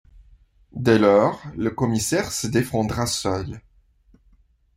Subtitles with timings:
[0.73, 3.61] Dès lors, le commissaire se défendra seul.